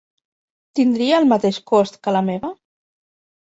[0.79, 2.53] Tindria el mateix cost que la meva?